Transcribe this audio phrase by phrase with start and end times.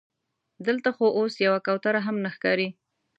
[0.65, 2.67] دلته خو اوس یوه کوتره هم نه ښکاري.